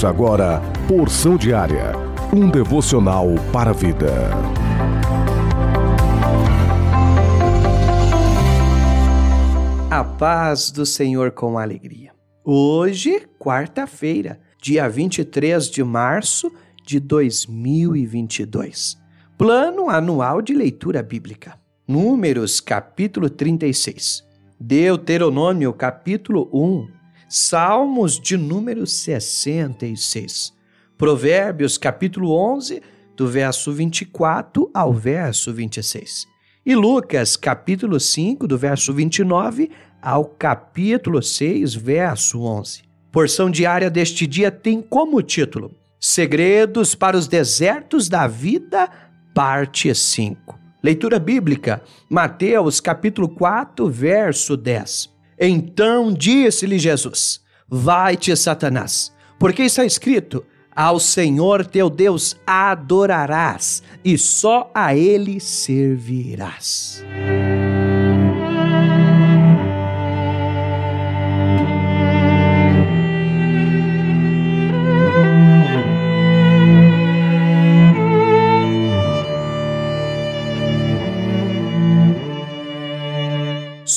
[0.00, 1.92] Ouça agora Porção Diária,
[2.34, 4.30] um devocional para a vida.
[9.90, 12.12] A paz do Senhor com alegria.
[12.42, 16.50] Hoje, quarta-feira, dia 23 de março
[16.82, 18.96] de 2022.
[19.36, 21.60] Plano anual de leitura bíblica.
[21.86, 24.24] Números, capítulo 36.
[24.58, 26.99] Deuteronômio, capítulo 1
[27.32, 30.52] Salmos de número 66.
[30.98, 32.82] Provérbios, capítulo 11,
[33.16, 36.26] do verso 24 ao verso 26.
[36.66, 39.70] E Lucas, capítulo 5, do verso 29
[40.02, 42.82] ao capítulo 6, verso 11.
[43.12, 45.70] Porção diária deste dia tem como título
[46.00, 48.90] Segredos para os desertos da vida,
[49.32, 50.58] parte 5.
[50.82, 55.19] Leitura bíblica, Mateus capítulo 4, verso 10.
[55.40, 60.44] Então disse-lhe Jesus: Vai-te, Satanás, porque está escrito:
[60.76, 67.02] Ao Senhor teu Deus adorarás e só a ele servirás.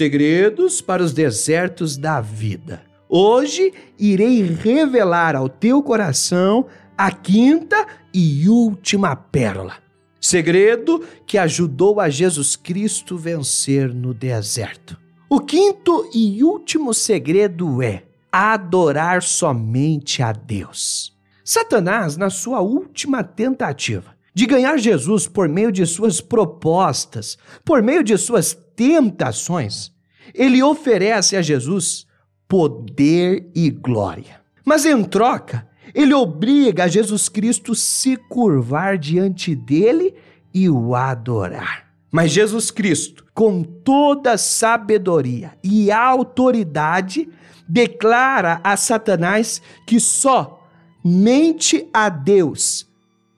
[0.00, 2.82] Segredos para os desertos da vida.
[3.06, 6.64] Hoje irei revelar ao teu coração
[6.96, 9.74] a quinta e última pérola.
[10.18, 14.96] Segredo que ajudou a Jesus Cristo vencer no deserto.
[15.28, 21.14] O quinto e último segredo é adorar somente a Deus.
[21.44, 28.02] Satanás, na sua última tentativa de ganhar Jesus por meio de suas propostas, por meio
[28.02, 29.92] de suas tentações,
[30.32, 32.06] ele oferece a Jesus
[32.48, 34.40] poder e glória.
[34.64, 40.14] Mas em troca, ele obriga a Jesus Cristo se curvar diante dele
[40.54, 41.90] e o adorar.
[42.10, 47.28] Mas Jesus Cristo, com toda sabedoria e autoridade,
[47.68, 50.66] declara a Satanás que só
[51.04, 52.88] mente a Deus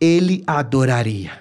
[0.00, 1.32] ele adoraria.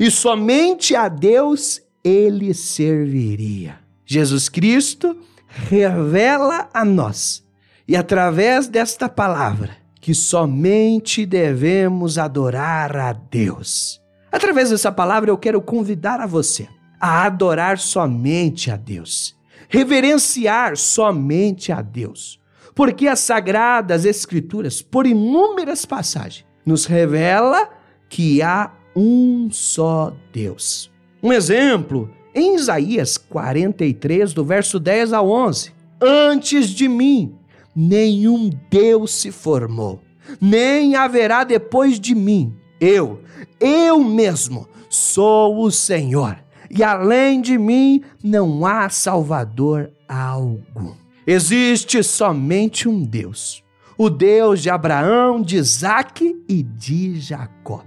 [0.00, 3.78] E somente a Deus ele serviria.
[4.04, 7.44] Jesus Cristo revela a nós,
[7.86, 14.00] e através desta palavra, que somente devemos adorar a Deus.
[14.30, 16.68] Através dessa palavra, eu quero convidar a você
[17.02, 19.36] a adorar somente a Deus,
[19.68, 22.40] reverenciar somente a Deus,
[22.76, 27.68] porque as sagradas Escrituras, por inúmeras passagens, nos revela
[28.08, 30.91] que há um só Deus.
[31.22, 37.34] Um exemplo em Isaías 43, do verso 10 a 11: Antes de mim,
[37.76, 40.00] nenhum Deus se formou,
[40.40, 42.52] nem haverá depois de mim.
[42.80, 43.20] Eu,
[43.60, 46.36] eu mesmo, sou o Senhor,
[46.68, 50.92] e além de mim não há Salvador algum.
[51.24, 53.62] Existe somente um Deus,
[53.96, 57.84] o Deus de Abraão, de Isaque e de Jacó.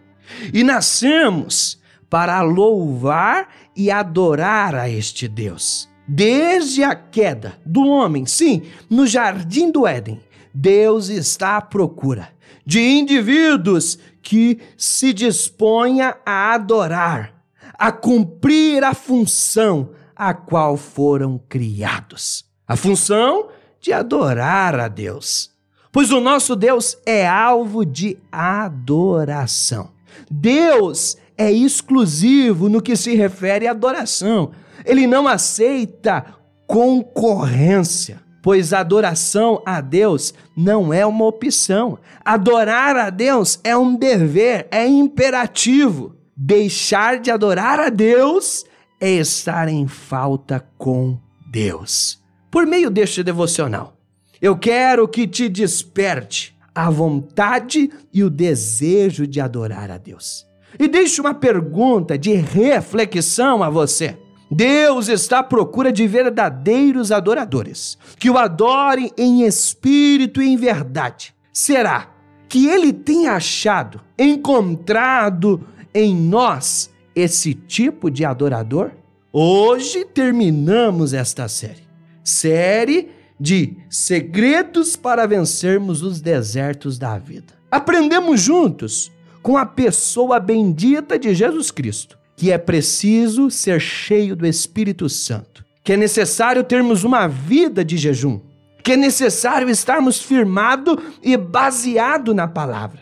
[0.53, 5.89] E nascemos para louvar e adorar a este Deus.
[6.07, 10.21] Desde a queda do homem, sim, no jardim do Éden,
[10.53, 12.29] Deus está à procura
[12.65, 17.33] de indivíduos que se disponha a adorar,
[17.73, 22.45] a cumprir a função a qual foram criados.
[22.67, 23.49] A função
[23.79, 25.51] de adorar a Deus.
[25.91, 29.91] Pois o nosso Deus é alvo de adoração.
[30.29, 34.51] Deus é exclusivo no que se refere à adoração.
[34.85, 36.25] Ele não aceita
[36.67, 41.97] concorrência, pois adoração a Deus não é uma opção.
[42.23, 46.15] Adorar a Deus é um dever, é imperativo.
[46.37, 48.65] Deixar de adorar a Deus
[48.99, 51.17] é estar em falta com
[51.51, 52.21] Deus.
[52.51, 53.97] Por meio deste devocional,
[54.41, 60.45] eu quero que te desperte a vontade e o desejo de adorar a Deus.
[60.79, 64.17] E deixo uma pergunta de reflexão a você.
[64.49, 71.33] Deus está à procura de verdadeiros adoradores, que o adorem em espírito e em verdade.
[71.51, 72.11] Será
[72.47, 78.91] que ele tem achado, encontrado em nós esse tipo de adorador?
[79.33, 81.83] Hoje terminamos esta série.
[82.23, 87.53] Série de segredos para vencermos os desertos da vida.
[87.69, 89.11] Aprendemos juntos
[89.45, 95.63] com a pessoa bendita de Jesus Cristo, que é preciso ser cheio do Espírito Santo,
[95.83, 98.39] que é necessário termos uma vida de jejum,
[98.83, 102.99] que é necessário estarmos firmado e baseado na palavra,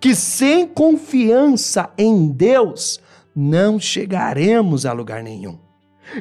[0.00, 2.98] que sem confiança em Deus
[3.32, 5.60] não chegaremos a lugar nenhum.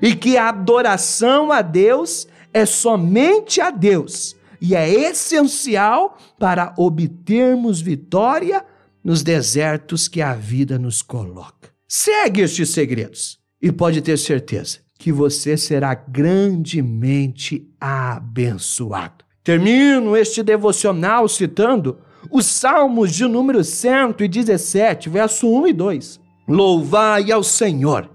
[0.04, 7.82] E que a adoração a Deus é somente a Deus e é essencial para obtermos
[7.82, 8.64] vitória
[9.04, 11.70] nos desertos que a vida nos coloca.
[11.88, 19.26] Segue estes segredos e pode ter certeza que você será grandemente abençoado.
[19.44, 21.98] Termino este devocional citando
[22.32, 26.20] os Salmos de número 117, verso 1 e 2.
[26.48, 28.10] Louvai ao Senhor,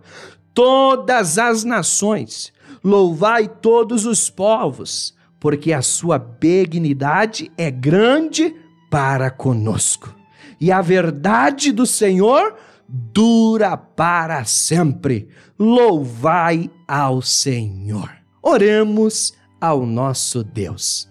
[0.55, 2.53] todas as nações,
[2.83, 8.55] louvai todos os povos, porque a sua benignidade é grande
[8.91, 10.18] para conosco.
[10.61, 12.55] E a verdade do Senhor
[12.89, 15.29] dura para sempre.
[15.59, 18.11] Louvai ao Senhor.
[18.43, 21.09] Oremos ao nosso Deus.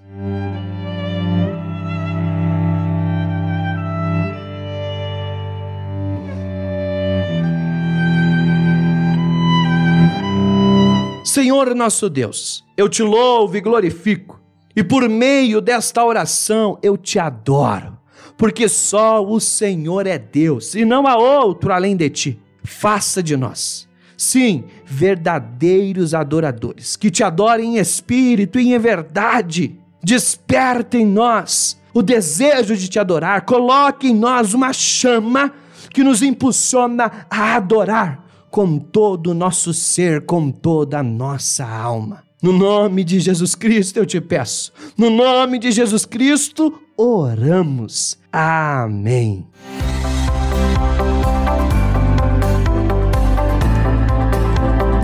[11.24, 14.42] Senhor nosso Deus, eu te louvo e glorifico,
[14.76, 17.97] e por meio desta oração eu te adoro
[18.38, 22.40] porque só o Senhor é Deus e não há outro além de ti.
[22.64, 29.76] Faça de nós, sim, verdadeiros adoradores, que te adorem em espírito e em verdade.
[30.04, 35.52] Desperta em nós o desejo de te adorar, coloque em nós uma chama
[35.92, 42.24] que nos impulsiona a adorar com todo o nosso ser, com toda a nossa alma.
[42.42, 44.72] No nome de Jesus Cristo eu te peço.
[44.96, 48.18] No nome de Jesus Cristo oramos.
[48.32, 49.46] Amém.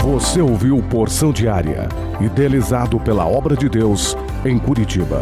[0.01, 1.87] Você ouviu Porção Diária,
[2.19, 5.21] idealizado pela obra de Deus em Curitiba.